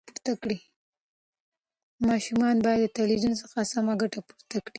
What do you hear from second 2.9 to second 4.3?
تلویزیون څخه سمه ګټه